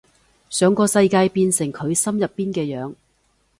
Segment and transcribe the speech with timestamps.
[0.49, 2.95] 想個世界變成佢心入邊嘅樣